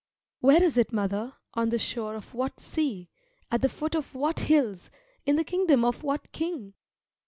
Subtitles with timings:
[0.39, 3.11] Where is it, mother, on the shore of what sea,
[3.51, 4.89] at the foot of what hills,
[5.27, 6.73] in the kingdom of what king?